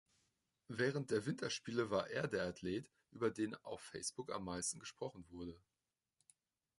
[0.71, 5.61] Während der Winterspiele war er der Athlet, über den auf Facebook am meisten gesprochen wurde.